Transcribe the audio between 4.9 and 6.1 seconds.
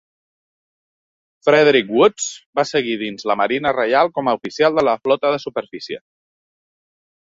flota de superfície.